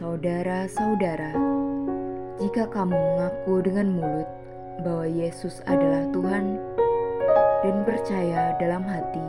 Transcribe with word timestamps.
Saudara-saudara, 0.00 1.36
jika 2.42 2.66
kamu 2.66 2.94
mengaku 2.94 3.62
dengan 3.62 3.94
mulut 3.94 4.28
bahwa 4.82 5.06
Yesus 5.06 5.62
adalah 5.70 6.10
Tuhan 6.10 6.58
dan 7.62 7.76
percaya 7.86 8.58
dalam 8.58 8.82
hati 8.82 9.22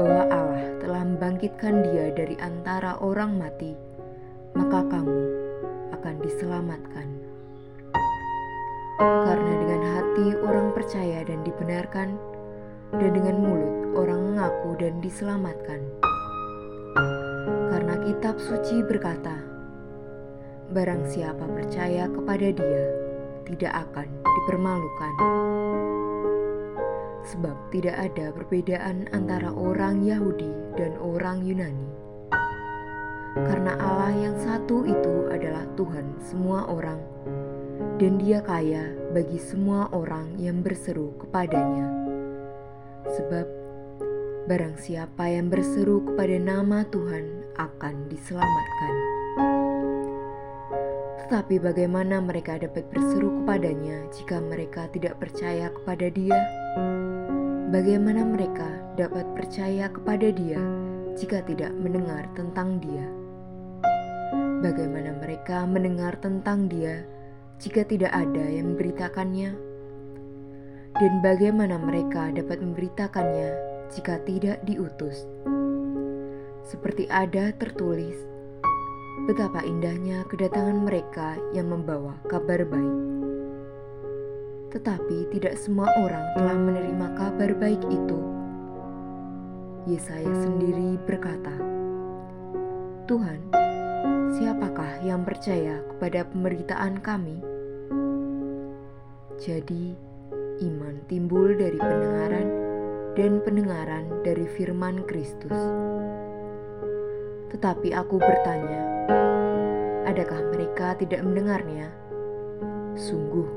bahwa 0.00 0.24
Allah 0.32 0.64
telah 0.80 1.02
membangkitkan 1.04 1.84
Dia 1.84 2.08
dari 2.16 2.38
antara 2.40 2.96
orang 3.04 3.36
mati, 3.36 3.76
maka 4.56 4.80
kamu 4.88 5.20
akan 5.92 6.14
diselamatkan. 6.24 7.08
Karena 9.00 9.52
dengan 9.60 9.82
hati 9.96 10.26
orang 10.40 10.72
percaya 10.72 11.20
dan 11.24 11.44
dibenarkan, 11.44 12.16
dan 12.96 13.10
dengan 13.12 13.36
mulut 13.36 13.74
orang 14.00 14.20
mengaku 14.32 14.70
dan 14.80 14.96
diselamatkan. 15.04 15.80
Karena 17.68 17.94
kitab 18.04 18.36
suci 18.40 18.80
berkata, 18.84 19.49
Barang 20.70 21.02
siapa 21.02 21.50
percaya 21.50 22.06
kepada 22.06 22.46
Dia, 22.54 22.84
tidak 23.42 23.90
akan 23.90 24.06
dipermalukan. 24.22 25.14
Sebab 27.26 27.74
tidak 27.74 27.98
ada 27.98 28.30
perbedaan 28.30 29.10
antara 29.10 29.50
orang 29.50 30.06
Yahudi 30.06 30.46
dan 30.78 30.94
orang 31.02 31.42
Yunani. 31.42 31.90
Karena 33.34 33.74
Allah 33.82 34.14
yang 34.14 34.36
satu 34.38 34.86
itu 34.86 35.26
adalah 35.34 35.66
Tuhan 35.74 36.22
semua 36.22 36.62
orang, 36.70 37.02
dan 37.98 38.22
Dia 38.22 38.38
kaya 38.38 38.94
bagi 39.10 39.42
semua 39.42 39.90
orang 39.90 40.38
yang 40.38 40.62
berseru 40.62 41.18
kepadanya. 41.18 41.90
Sebab 43.10 43.46
barang 44.46 44.78
siapa 44.78 45.34
yang 45.34 45.50
berseru 45.50 46.06
kepada 46.14 46.38
nama 46.38 46.86
Tuhan 46.86 47.58
akan 47.58 48.06
diselamatkan. 48.06 49.09
Tetapi 51.30 51.62
bagaimana 51.62 52.18
mereka 52.18 52.58
dapat 52.58 52.90
berseru 52.90 53.30
kepadanya 53.38 54.02
jika 54.10 54.42
mereka 54.42 54.90
tidak 54.90 55.14
percaya 55.22 55.70
kepada 55.70 56.10
dia? 56.10 56.34
Bagaimana 57.70 58.26
mereka 58.26 58.66
dapat 58.98 59.30
percaya 59.38 59.86
kepada 59.94 60.26
dia 60.34 60.58
jika 61.14 61.38
tidak 61.46 61.70
mendengar 61.78 62.26
tentang 62.34 62.82
dia? 62.82 63.06
Bagaimana 64.58 65.22
mereka 65.22 65.70
mendengar 65.70 66.18
tentang 66.18 66.66
dia 66.66 67.06
jika 67.62 67.86
tidak 67.86 68.10
ada 68.10 68.50
yang 68.50 68.74
memberitakannya? 68.74 69.54
Dan 70.98 71.12
bagaimana 71.22 71.78
mereka 71.78 72.34
dapat 72.34 72.58
memberitakannya 72.58 73.54
jika 73.94 74.18
tidak 74.26 74.66
diutus? 74.66 75.30
Seperti 76.66 77.06
ada 77.06 77.54
tertulis, 77.54 78.18
betapa 79.28 79.60
indahnya 79.66 80.24
kedatangan 80.28 80.80
mereka 80.80 81.36
yang 81.52 81.68
membawa 81.68 82.16
kabar 82.28 82.64
baik. 82.64 82.96
Tetapi 84.70 85.34
tidak 85.34 85.58
semua 85.58 85.90
orang 85.98 86.24
telah 86.38 86.56
menerima 86.56 87.06
kabar 87.18 87.50
baik 87.58 87.82
itu. 87.90 88.18
Yesaya 89.90 90.30
sendiri 90.46 91.00
berkata, 91.08 91.56
"Tuhan, 93.10 93.40
siapakah 94.38 95.02
yang 95.02 95.26
percaya 95.26 95.82
kepada 95.90 96.28
pemberitaan 96.30 97.02
kami?" 97.02 97.42
Jadi, 99.40 99.96
iman 100.68 101.00
timbul 101.08 101.56
dari 101.56 101.80
pendengaran, 101.80 102.48
dan 103.16 103.42
pendengaran 103.42 104.06
dari 104.22 104.46
firman 104.54 105.02
Kristus. 105.08 105.56
Tetapi 107.50 107.90
aku 107.90 108.20
bertanya, 108.20 108.99
Adakah 110.04 110.40
mereka 110.52 110.96
tidak 110.96 111.20
mendengarnya? 111.24 111.92
Sungguh, 112.96 113.48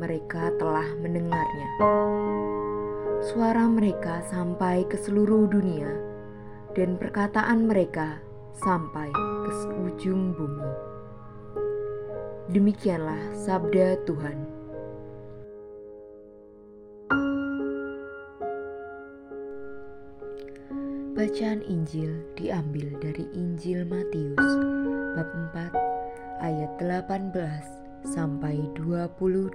mereka 0.00 0.52
telah 0.56 0.86
mendengarnya. 1.00 1.68
Suara 3.20 3.68
mereka 3.68 4.24
sampai 4.24 4.88
ke 4.88 4.96
seluruh 4.96 5.44
dunia, 5.48 5.92
dan 6.72 6.96
perkataan 6.96 7.68
mereka 7.68 8.20
sampai 8.56 9.12
ke 9.12 9.52
ujung 9.88 10.32
bumi. 10.36 10.70
Demikianlah 12.50 13.20
sabda 13.36 14.00
Tuhan. 14.08 14.59
Bacaan 21.20 21.60
Injil 21.68 22.24
diambil 22.32 22.96
dari 22.96 23.28
Injil 23.36 23.84
Matius 23.84 24.40
bab 25.12 25.28
4 25.52 25.76
ayat 26.40 26.80
18 26.80 28.08
sampai 28.08 28.56
22. 28.72 29.52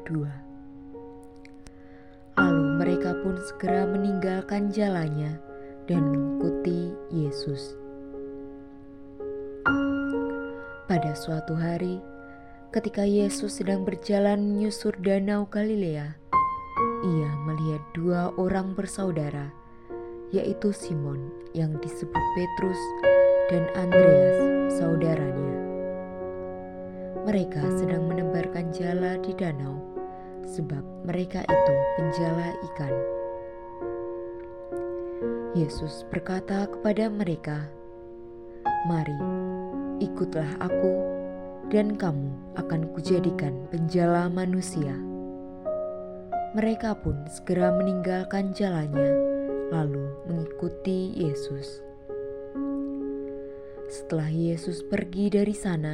Lalu 2.37 2.65
mereka 2.77 3.17
pun 3.17 3.41
segera 3.49 3.89
meninggalkan 3.89 4.69
jalannya 4.69 5.41
dan 5.89 6.05
mengikuti 6.05 6.93
Yesus. 7.09 7.73
Pada 10.85 11.17
suatu 11.17 11.57
hari, 11.57 11.97
ketika 12.77 13.09
Yesus 13.09 13.57
sedang 13.57 13.81
berjalan 13.89 14.53
menyusur 14.53 14.93
danau 15.01 15.49
Galilea, 15.49 16.13
ia 17.09 17.29
melihat 17.49 17.81
dua 17.97 18.29
orang 18.37 18.77
bersaudara, 18.77 19.64
yaitu 20.35 20.75
Simon 20.75 21.31
yang 21.55 21.71
disebut 21.79 22.23
Petrus 22.35 22.81
dan 23.47 23.63
Andreas, 23.79 24.37
saudaranya. 24.75 25.55
Mereka 27.23 27.63
sedang 27.79 28.11
menebarkan 28.11 28.75
jala 28.75 29.15
di 29.23 29.31
danau, 29.31 29.79
sebab 30.43 30.83
mereka 31.07 31.39
itu 31.47 31.75
penjala 31.95 32.51
ikan. 32.73 32.95
Yesus 35.55 36.03
berkata 36.11 36.67
kepada 36.67 37.07
mereka, 37.07 37.71
"Mari, 38.91 39.15
ikutlah 40.03 40.51
Aku, 40.59 40.91
dan 41.71 41.95
kamu 41.95 42.59
akan 42.59 42.91
kujadikan 42.91 43.55
penjala 43.71 44.27
manusia." 44.27 44.93
Mereka 46.55 46.99
pun 46.99 47.23
segera 47.31 47.71
meninggalkan 47.71 48.51
jalannya, 48.51 49.24
lalu 49.73 50.05
mengikuti 50.29 51.13
Yesus. 51.15 51.81
Setelah 53.85 54.29
Yesus 54.29 54.81
pergi 54.81 55.29
dari 55.29 55.53
sana, 55.53 55.93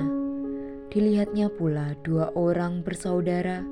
dilihatnya 0.92 1.52
pula 1.52 1.96
dua 2.04 2.32
orang 2.36 2.84
bersaudara, 2.84 3.64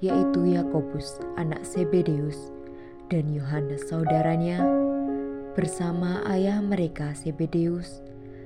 yaitu 0.00 0.54
Yakobus, 0.54 1.18
anak 1.36 1.62
Sebedeus, 1.66 2.50
dan 3.10 3.30
Yohanes, 3.30 3.90
saudaranya, 3.90 4.62
bersama 5.58 6.22
ayah 6.30 6.62
mereka 6.62 7.10
Sebedeus, 7.12 8.00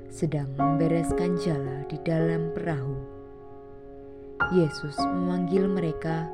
sedang 0.08 0.48
membereskan 0.56 1.36
jala 1.36 1.84
di 1.86 2.00
dalam 2.00 2.48
perahu. 2.56 2.96
Yesus 4.56 4.96
memanggil 5.00 5.68
mereka, 5.68 6.28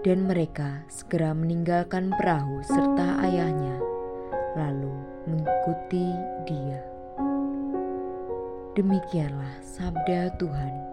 dan 0.00 0.24
mereka 0.24 0.82
segera 0.88 1.36
meninggalkan 1.36 2.10
perahu 2.16 2.64
serta 2.64 3.20
ayahnya, 3.22 3.69
lalu 4.60 4.92
mengikuti 5.24 6.12
Dia. 6.44 6.80
Demikianlah 8.76 9.64
sabda 9.64 10.36
Tuhan. 10.36 10.89